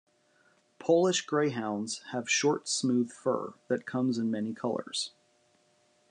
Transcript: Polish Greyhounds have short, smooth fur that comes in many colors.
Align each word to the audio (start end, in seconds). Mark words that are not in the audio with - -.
Polish 0.79 1.23
Greyhounds 1.27 2.01
have 2.11 2.27
short, 2.27 2.67
smooth 2.67 3.11
fur 3.11 3.53
that 3.67 3.85
comes 3.85 4.17
in 4.17 4.31
many 4.31 4.51
colors. 4.51 5.11